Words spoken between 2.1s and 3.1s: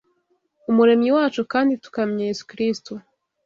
Yesu Kristo